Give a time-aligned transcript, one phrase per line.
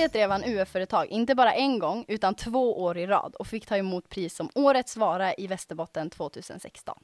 [0.00, 3.66] Gymnasiet drev han UF-företag, inte bara en gång utan två år i rad och fick
[3.66, 6.98] ta emot pris som Årets vara i Västerbotten 2016.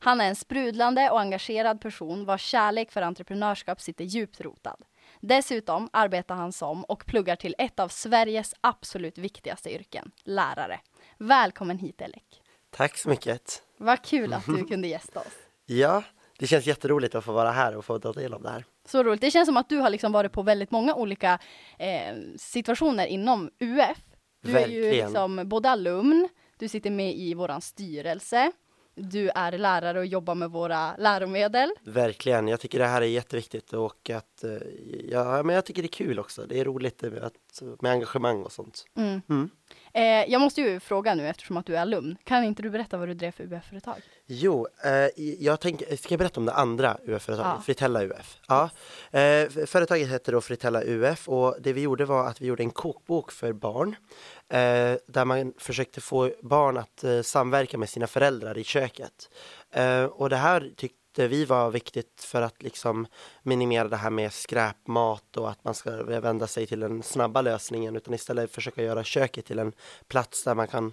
[0.00, 4.76] Han är en sprudlande och engagerad person vars kärlek för entreprenörskap sitter djupt rotad.
[5.20, 10.80] Dessutom arbetar han som och pluggar till ett av Sveriges absolut viktigaste yrken, lärare.
[11.18, 12.42] Välkommen hit Elek.
[12.70, 13.62] Tack så mycket.
[13.76, 15.36] Vad kul att du kunde gästa oss.
[15.66, 16.02] Ja,
[16.38, 18.64] det känns jätteroligt att få vara här och få ta del av det här.
[18.90, 19.20] Så roligt.
[19.20, 21.38] Det känns som att du har liksom varit på väldigt många olika
[21.78, 23.98] eh, situationer inom UF.
[24.42, 25.04] Du är ju Verkligen.
[25.04, 28.52] liksom både alumn, du sitter med i våran styrelse,
[28.94, 31.70] du är lärare och jobbar med våra läromedel.
[31.82, 34.50] Verkligen, jag tycker det här är jätteviktigt och att eh,
[35.10, 36.46] ja, men jag tycker det är kul också.
[36.46, 38.84] Det är roligt med, att, med engagemang och sånt.
[38.96, 39.22] Mm.
[39.28, 39.50] Mm.
[39.92, 42.16] Eh, jag måste ju fråga nu eftersom att du är alumn.
[42.24, 43.96] Kan inte du berätta vad du drev för UF-företag?
[44.26, 47.62] Jo, eh, jag tänker, ska jag berätta om det andra UF-företaget, Ja.
[47.62, 48.38] Fritella UF?
[48.48, 48.70] Ja.
[49.18, 52.70] Eh, företaget heter då Fritella UF och det vi gjorde var att vi gjorde en
[52.70, 53.96] kokbok för barn
[54.48, 59.30] eh, där man försökte få barn att eh, samverka med sina föräldrar i köket.
[59.72, 63.06] Eh, och det här tyckte vi var viktigt för att liksom
[63.42, 67.96] minimera det här med skräpmat och att man ska vända sig till den snabba lösningen
[67.96, 69.72] utan istället försöka göra köket till en
[70.08, 70.92] plats där man kan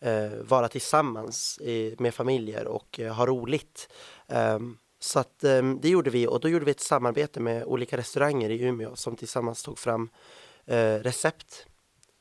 [0.00, 3.88] eh, vara tillsammans i, med familjer och eh, ha roligt.
[4.26, 7.96] Um, så att um, det gjorde vi och då gjorde vi ett samarbete med olika
[7.96, 10.10] restauranger i Umeå som tillsammans tog fram
[10.66, 11.66] eh, recept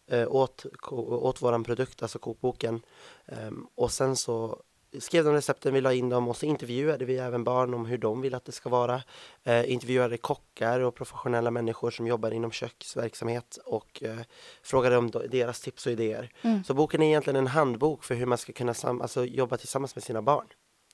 [0.07, 2.81] eh, åt, åt vår produkt, alltså kokboken.
[3.25, 4.61] Um, och sen så
[4.99, 7.97] skrev de recepten, vi la in dem och så intervjuade vi även barn om hur
[7.97, 9.03] de vill att det ska vara.
[9.43, 14.17] Eh, intervjuade kockar och professionella människor som jobbar inom köksverksamhet och eh,
[14.63, 16.31] frågade om deras tips och idéer.
[16.41, 16.63] Mm.
[16.63, 20.03] Så boken är egentligen en handbok för hur man ska kunna alltså, jobba tillsammans med
[20.03, 20.45] sina barn.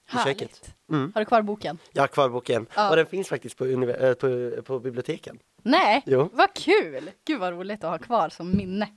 [0.08, 0.76] Härligt.
[0.92, 1.12] Mm.
[1.16, 1.78] Har du kvar boken?
[1.92, 2.90] Jag har kvar boken Ja.
[2.90, 5.40] och den finns faktiskt på, äh, på, på biblioteken.
[5.64, 6.30] Nej, Jo.
[6.34, 7.12] vad kul!
[7.26, 8.88] Gud vad roligt att ha kvar som minne.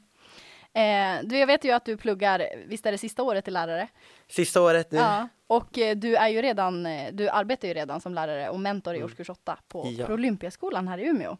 [0.74, 3.88] Eh, du, jag vet ju att du pluggar, visst är det sista året till lärare?
[4.28, 4.98] Sista året nu.
[4.98, 8.60] Ja, och eh, du är ju redan, eh, du arbetar ju redan som lärare och
[8.60, 9.94] mentor i årskurs 8 på, Mm.
[9.96, 10.12] Ja.
[10.12, 11.36] Olympiaskolan här i Umeå.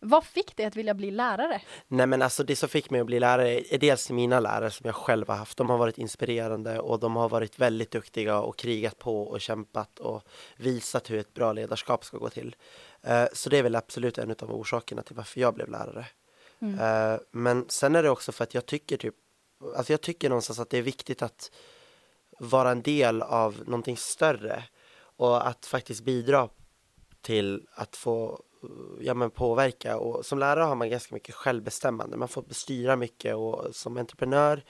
[0.00, 1.60] Vad fick dig att vilja bli lärare?
[1.88, 4.86] Nej men alltså det som fick mig att bli lärare är dels mina lärare som
[4.86, 5.58] jag själv har haft.
[5.58, 9.98] De har varit inspirerande och de har varit väldigt duktiga och krigat på och kämpat
[9.98, 10.22] och
[10.56, 12.56] visat hur ett bra ledarskap ska gå till.
[13.02, 16.06] Eh, Så det är väl absolut en av orsakerna till varför jag blev lärare.
[16.60, 16.78] Mm.
[16.78, 19.14] Eh, men sen är det också för att jag tycker typ,
[19.76, 21.50] alltså jag tycker någonstans att det är viktigt att
[22.38, 24.64] vara en del av någonting större
[25.16, 26.48] och att faktiskt bidra
[27.20, 32.16] till att få eh, ja, men påverka och som lärare har man ganska mycket självbestämmande.
[32.16, 34.64] Man får styra mycket och som entreprenör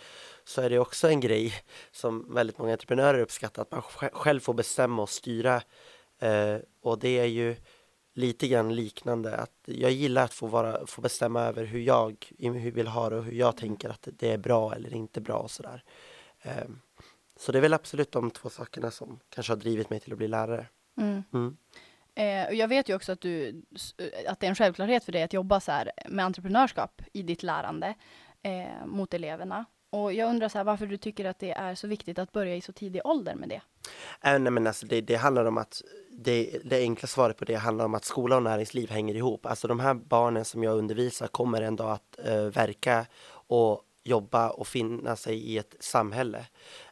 [0.44, 1.54] så är det också en grej
[1.93, 3.82] som väldigt många entreprenörer uppskattar att man
[4.12, 5.62] själv får bestämma och styra
[6.19, 7.56] eh, och det är ju
[8.18, 12.70] lite grann liknande att jag gillar att få, vara, få bestämma över hur jag hur
[12.70, 15.50] vill ha det och hur jag tänker att det är bra eller inte bra och
[15.50, 15.82] sådär.
[16.42, 16.64] Eh,
[17.36, 20.18] så det är väl absolut de två sakerna som kanske har drivit mig till att
[20.18, 20.66] bli lärare.
[21.00, 21.22] Mm.
[21.32, 21.56] Mm.
[22.14, 23.94] Eh, och jag vet ju också att, du, s-
[24.28, 27.42] att det är en självklarhet för dig att jobba så här med entreprenörskap i ditt
[27.42, 27.94] lärande
[28.42, 29.64] eh, mot eleverna.
[29.91, 32.56] Och jag undrar så här, varför du tycker att det är så viktigt att börja
[32.56, 33.60] i så tidig ålder med det?
[34.21, 37.54] Äh, nej men alltså det, det handlar om att det, det enkla svaret på det
[37.54, 39.47] handlar om att skola och näringsliv hänger ihop.
[39.47, 44.50] Alltså de här barnen som jag undervisar kommer en dag att eh, verka och jobba
[44.50, 46.47] och finna sig i ett samhälle.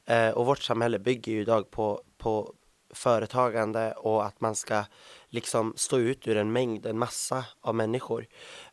[0.05, 2.55] Eh, och vårt samhälle bygger ju idag på, på
[2.91, 4.85] företagande och att man ska
[5.29, 8.27] liksom stå ut ur en mängd, en massa av människor.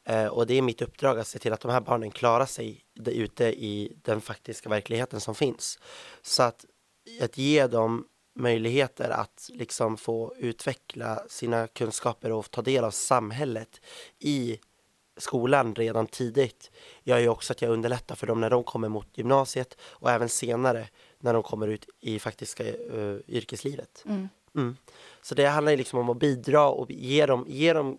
[0.06, 2.86] Eh, och det är mitt uppdrag att se till att de här barnen klarar sig
[3.06, 5.80] ute i den faktiska verkligheten som finns.
[6.22, 6.66] Så att,
[7.22, 13.82] att ge dem möjligheter att liksom få utveckla sina kunskaper och ta del av samhället
[14.20, 14.60] i
[15.18, 16.72] skolan redan tidigt
[17.04, 20.30] gör ju också att jag underlättar för dem när de kommer mot gymnasiet och även
[20.30, 20.88] senare
[21.20, 24.04] när de kommer ut i faktiska uh, yrkeslivet.
[24.06, 24.30] Mm.
[24.56, 24.78] Mm.
[25.22, 27.98] Så det handlar ju liksom om att bidra och ge dem, ge dem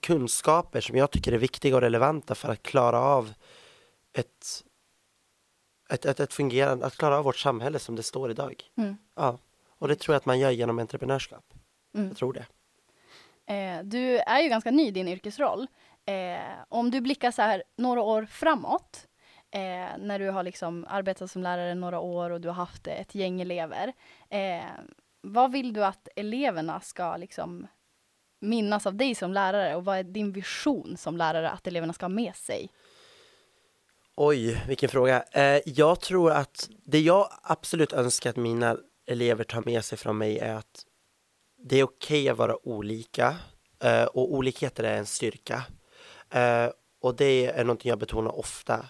[0.00, 3.32] kunskaper som jag tycker är viktiga och relevanta för att klara av
[4.12, 4.64] ett,
[5.90, 8.62] ett, ett, ett fungerande, att klara av vårt samhälle som det står idag.
[8.76, 8.96] Mm.
[9.14, 9.38] Ja,
[9.78, 11.54] och det tror jag att man gör genom entreprenörskap.
[11.94, 12.08] Mm.
[12.08, 12.46] Jag tror det.
[13.54, 15.66] Eh, du är ju ganska ny i din yrkesroll.
[16.04, 19.06] Eh, om du blickar så här några år framåt,
[19.50, 23.14] eh, när du har liksom arbetat som lärare några år och du har haft ett
[23.14, 23.92] gäng elever.
[24.28, 24.64] Eh,
[25.20, 27.66] vad vill du att eleverna ska liksom
[28.42, 32.04] minnas av dig som lärare och vad är din vision som lärare att eleverna ska
[32.04, 32.68] ha med sig?
[34.16, 35.24] Oj, vilken fråga.
[35.32, 40.18] Eh, jag tror att det jag absolut önskar att mina elever tar med sig från
[40.18, 40.86] mig är att
[41.64, 43.36] det är okej okay att vara olika
[43.84, 45.62] eh, och olikheter är en styrka.
[46.30, 46.68] Eh,
[47.00, 48.86] och det är någonting jag betonar ofta.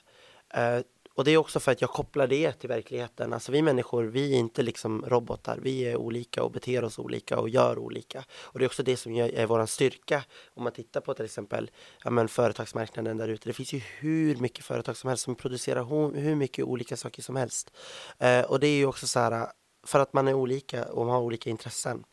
[0.55, 0.79] Eh,
[1.15, 3.33] och det är också för att jag kopplar det till verkligheten.
[3.33, 5.59] Alltså vi människor, vi är inte liksom robotar.
[5.63, 8.25] Vi är olika och beter oss olika och gör olika.
[8.31, 10.25] Och det är också det som är vår styrka.
[10.55, 11.71] Om man tittar på till exempel
[12.05, 13.49] ja, men företagsmarknaden där ute.
[13.49, 17.37] Det finns ju hur mycket företag som helst som producerar hur mycket olika saker som
[17.37, 17.71] helst.
[18.19, 19.47] Eh, och det är ju också så här
[19.87, 22.05] för att man är olika och man har olika intressen.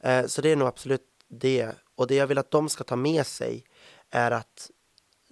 [0.00, 1.72] Eh, så det är nog absolut det.
[1.94, 3.64] Och det jag vill att de ska ta med sig
[4.10, 4.70] är att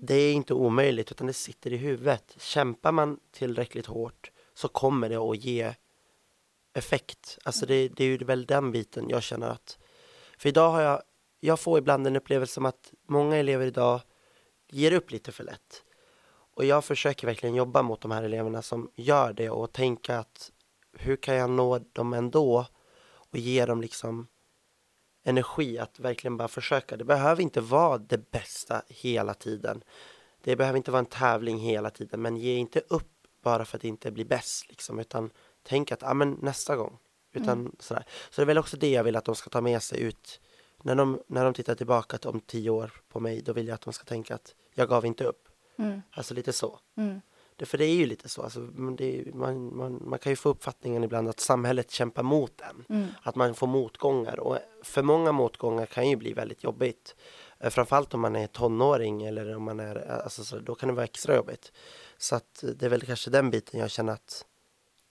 [0.05, 2.35] det är inte omöjligt utan det sitter i huvudet.
[2.39, 5.75] Kämpar man tillräckligt hårt så kommer det att ge
[6.75, 7.39] effekt.
[7.45, 9.79] Alltså det, det är ju väl den biten jag känner att
[10.39, 11.03] för idag har jag,
[11.41, 14.01] jag får ibland en upplevelse som att många elever idag
[14.71, 15.85] ger upp lite för lätt.
[16.55, 20.53] Och jag försöker verkligen jobba mot de här eleverna som gör det och tänka att
[20.93, 22.67] hur kan jag nå dem ändå
[23.31, 24.27] och ge dem liksom
[25.23, 26.97] energi att verkligen bara försöka.
[26.97, 29.85] Det behöver inte vara det bästa hela tiden.
[30.43, 33.09] Det behöver inte vara en tävling hela tiden, men ge inte upp
[33.43, 35.31] bara för att inte bli bäst liksom, utan
[35.63, 36.99] tänk att, ja men nästa gång.
[37.33, 37.77] Utan mm.
[37.79, 38.05] sådär.
[38.31, 40.41] Så det är väl också det jag vill att de ska ta med sig ut.
[40.83, 43.81] När de, när de tittar tillbaka om tio år på mig, då vill jag att
[43.81, 45.49] de ska tänka att jag gav inte upp.
[45.79, 46.03] Mm.
[46.11, 46.79] Alltså lite så.
[46.97, 47.21] Mm.
[47.57, 48.61] Det, för det är ju lite så, alltså,
[48.97, 52.85] det, man, man, man, kan ju få uppfattningen ibland att samhället kämpar mot en.
[52.89, 53.09] Mm.
[53.23, 57.17] Att man får motgångar och för många motgångar kan ju bli väldigt jobbigt.
[57.59, 60.95] Eh, framförallt om man är tonåring eller om man är, alltså, så, då kan det
[60.95, 61.73] vara extra jobbigt.
[62.19, 64.47] Så att det är väl kanske den biten jag känner att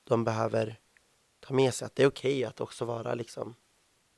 [0.04, 0.80] de behöver
[1.40, 1.86] ta med sig.
[1.86, 3.56] Att det är okej okay att också vara liksom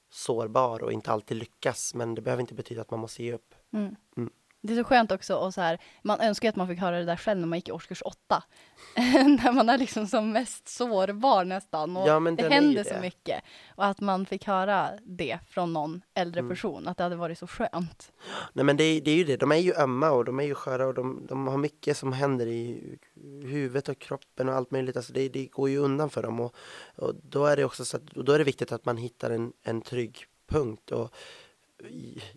[0.09, 1.93] sårbar och inte alltid lyckas.
[1.93, 3.55] Men det behöver inte betyda att man måste ge upp.
[3.73, 3.95] Mm.
[4.17, 4.31] Mm.
[4.65, 7.05] Det är så skönt också och så här, man önskar att man fick höra det
[7.05, 8.43] där själv när man gick i årskurs åtta.
[8.95, 13.43] när man är liksom som mest sårbar nästan och ja, det händer så mycket.
[13.75, 16.49] Och att man fick höra det från någon äldre mm.
[16.49, 18.11] person, att det hade varit så skönt.
[18.53, 20.55] Nej men det, det, är ju det, de är ju ömma och de är ju
[20.55, 22.97] sköra och de, de har mycket som händer i
[23.43, 24.97] huvudet och kroppen och allt möjligt.
[24.97, 26.55] Alltså det, det går ju undan för dem och,
[26.95, 29.53] och då är det också så att, då är det viktigt att man hittar en,
[29.63, 30.91] en trygg punkt.
[30.91, 31.15] Och,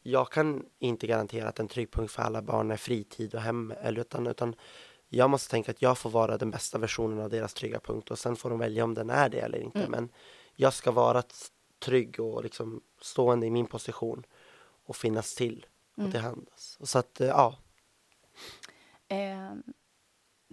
[0.03, 4.01] jag kan inte garantera att en tryggpunkt för alla barn är fritid och hem, eller
[4.01, 4.55] utan, utan
[5.09, 8.19] jag måste tänka att jag får vara den bästa versionen av deras trygga punkt och
[8.19, 9.79] sen får de välja om den är det eller inte.
[9.79, 9.91] Mm.
[9.91, 10.09] Men
[10.55, 11.23] jag ska vara
[11.79, 14.27] trygg och liksom stående i min position
[14.87, 16.13] och finnas till och mm.
[16.13, 16.79] till hands.
[16.81, 17.59] Så att, eh, ja.
[19.09, 19.55] Eh,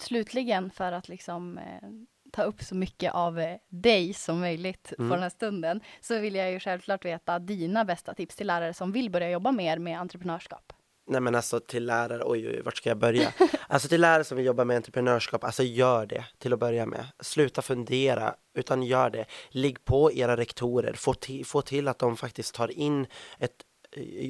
[0.02, 1.90] slutligen för att liksom eh,
[2.34, 5.10] ta upp så mycket av eh, dig som möjligt mm.
[5.10, 8.74] på den här stunden, så vill jag ju självklart veta dina bästa tips till lärare
[8.74, 10.74] som vill börja jobba mer med entreprenörskap.
[11.08, 13.34] Nej men alltså till lärare, oj, oj vart ska jag börja?
[13.68, 17.06] alltså till lärare som vill jobba med entreprenörskap, alltså gör det till att börja med.
[17.20, 19.26] Sluta fundera, utan gör det.
[19.50, 21.14] Ligg på era rektorer, få,
[21.46, 23.08] få till att de faktiskt tar in
[23.40, 23.64] ett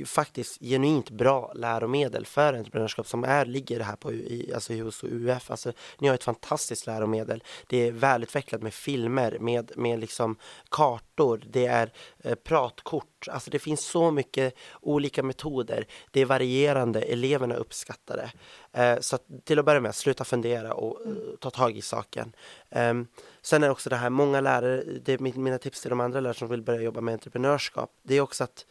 [0.06, 5.52] faktiskt genuint bra läromedel för entreprenörskap som är, ligger här på i, alltså hos UF.
[5.52, 7.44] Alltså, ni har ett fantastiskt läromedel.
[7.68, 10.36] Det är välutvecklat med filmer, med, med liksom
[10.70, 13.28] kartor, det är eh, pratkort.
[13.32, 15.88] Alltså det finns så mycket olika metoder.
[16.12, 18.32] Det är varierande, eleverna uppskattar det.
[18.74, 22.36] Eh, så att, till att börja med, sluta fundera och uh, ta tag i saken.
[22.70, 23.08] Um,
[23.42, 26.38] sen är också det här, många lärare, det är mina tips till de andra lärare
[26.38, 28.66] som vill börja jobba med entreprenörskap, det är också att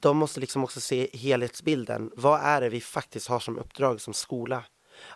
[0.00, 2.10] de måste liksom också se helhetsbilden.
[2.16, 4.64] Vad är det vi faktiskt har som uppdrag som skola?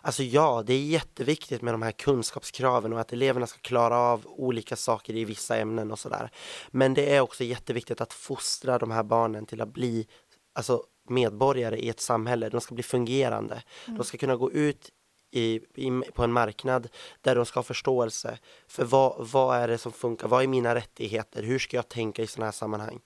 [0.01, 4.21] Alltså ja, det är jätteviktigt med de här kunskapskraven och att eleverna ska klara av
[4.25, 6.29] olika saker i vissa ämnen och sådär.
[6.71, 10.07] Men det är också jätteviktigt att fostra de här barnen till att bli
[10.53, 12.49] alltså, medborgare i ett samhälle.
[12.49, 13.63] De ska bli fungerande.
[13.87, 13.97] Mm.
[13.97, 14.89] De ska kunna gå ut
[15.31, 16.87] i, i, på en marknad
[17.21, 18.37] där de ska ha förståelse
[18.67, 22.21] för vad, vad är det som funkar, vad är mina rättigheter, hur ska jag tänka
[22.21, 22.99] i sådana här sammanhang.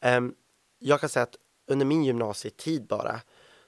[0.00, 0.34] Um,
[0.78, 3.20] jag kan säga att under min gymnasietid bara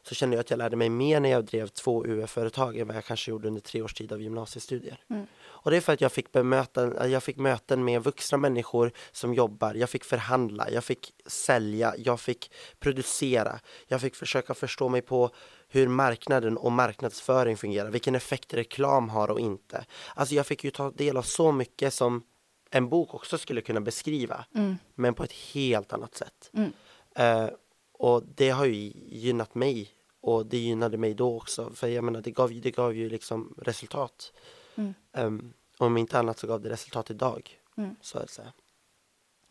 [0.03, 2.97] så kände jag att jag lärde mig mer när jag drev två UF-företag än vad
[2.97, 5.01] jag kanske gjorde under tre års tid av gymnasiestudier.
[5.11, 5.27] Mm.
[5.41, 9.35] Och det är för att jag fick, bemöta, jag fick möten med vuxna människor som
[9.35, 15.03] jobbar, jag fick förhandla, jag fick sälja, jag fick producera, jag fick försöka förstå mig
[15.03, 15.31] på
[15.69, 19.85] hur marknaden och marknadsföring fungerar, vilken effekt reklam har och inte.
[20.15, 22.23] Alltså jag fick ju ta del av så mycket som
[22.71, 24.77] en bok också skulle kunna beskriva, mm.
[24.95, 26.51] men på ett helt annat sätt.
[26.55, 26.73] Mm.
[27.19, 27.49] Eh,
[27.93, 31.71] och det har ju gynnat mig och det gynnade mig då också.
[31.71, 34.33] För jag menar, det gav, det gav ju liksom resultat.
[34.75, 34.95] Mm.
[35.13, 37.61] Um, om inte annat så gav det resultat idag.
[37.77, 37.97] Mm.
[38.01, 38.53] Så att säga.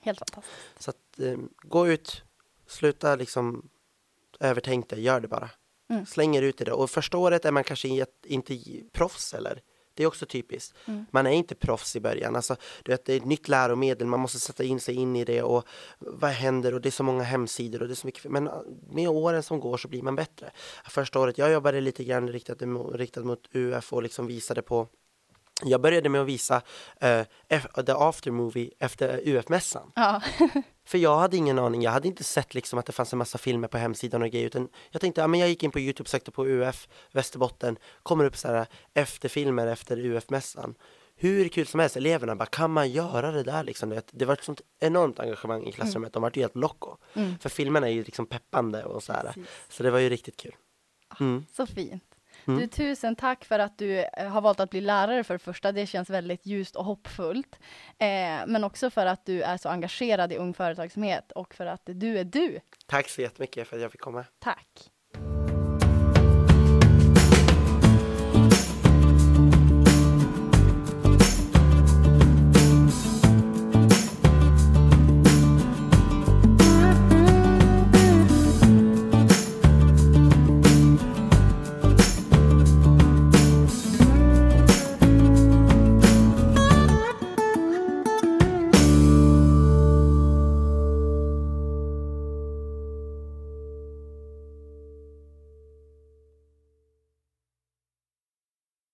[0.02, 0.84] Helt fantastiskt.
[0.84, 2.24] Så att um, gå ut,
[2.68, 3.70] sluta liksom
[4.40, 5.50] övertänk det, gör det bara.
[5.90, 6.06] Mm.
[6.06, 6.74] Slänger ut i det.
[6.74, 8.60] Och första året är man kanske inte
[8.92, 9.62] proffs eller?
[9.98, 10.76] Det är också typiskt.
[10.86, 11.06] Mm.
[11.12, 12.36] Man är inte proffs i början.
[12.36, 15.26] Alltså, du vet, det är ett nytt läromedel, man måste sätta in sig in i
[15.26, 15.68] det och
[16.00, 18.32] vad händer och det är så många hemsidor och det är så mycket.
[18.32, 18.50] Men
[18.92, 20.52] med åren som går så blir man bättre.
[20.90, 22.58] Första året, jag jobbade lite grann riktat,
[22.94, 24.88] riktat mot UF och liksom visade på
[25.64, 26.62] jag började med att visa
[27.04, 29.92] uh, the after movie efter UF-mässan.
[29.96, 30.22] Ja.
[30.86, 33.38] För jag hade ingen aning, jag hade inte sett liksom att det fanns en massa
[33.38, 36.10] filmer på hemsidan och grejer utan jag tänkte, ja men jag gick in på Youtube,
[36.10, 40.76] sökte på UF Västerbotten, kommer upp så här efterfilmer efter UF-mässan.
[41.20, 44.02] Hur kul som helst, eleverna bara, kan man göra det där liksom?
[44.12, 46.12] Det, var ett sånt enormt engagemang i klassrummet, mm.
[46.12, 46.98] de var ju helt loco.
[47.14, 47.40] Mm.
[47.40, 49.34] För filmerna är ju liksom peppande och så här.
[49.70, 50.56] Så det var ju riktigt kul.
[51.20, 51.46] Mm.
[51.52, 52.04] Så fint.
[52.48, 52.60] Mm.
[52.60, 55.72] Du, tusen tack för att du eh, har valt att bli lärare för det första.
[55.72, 57.60] Det känns väldigt ljust och hoppfullt.
[57.98, 58.08] Eh,
[58.48, 62.18] men också för att du är så engagerad i ung företagsamhet och för att du
[62.18, 62.60] är du.
[62.86, 64.26] Tack så jättemycket för att jag fick komma.
[64.40, 64.92] Tack.